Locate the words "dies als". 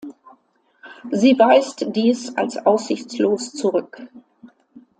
1.95-2.57